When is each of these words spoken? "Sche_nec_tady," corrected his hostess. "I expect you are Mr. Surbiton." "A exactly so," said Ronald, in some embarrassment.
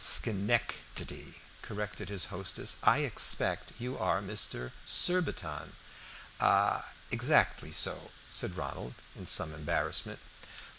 "Sche_nec_tady," 0.03 1.35
corrected 1.61 2.09
his 2.09 2.25
hostess. 2.33 2.77
"I 2.81 3.03
expect 3.05 3.73
you 3.77 3.99
are 3.99 4.19
Mr. 4.19 4.71
Surbiton." 4.83 5.73
"A 6.39 6.83
exactly 7.11 7.71
so," 7.71 8.09
said 8.27 8.57
Ronald, 8.57 8.95
in 9.15 9.27
some 9.27 9.53
embarrassment. 9.53 10.17